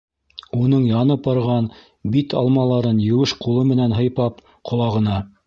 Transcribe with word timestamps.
Уның 0.59 0.85
янып 0.91 1.21
барған 1.27 1.67
бит 2.15 2.33
алмаларын 2.41 3.03
еүеш 3.09 3.35
ҡулы 3.45 3.69
менән 3.75 3.95
һыйпап, 4.01 4.43
ҡолағына: 4.73 5.23